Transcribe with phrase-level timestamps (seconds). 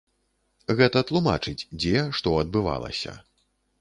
[0.79, 3.15] Гэта тлумачыць, дзе што адбывалася.